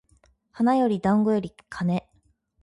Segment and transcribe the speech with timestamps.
[0.51, 2.07] 花より団子より金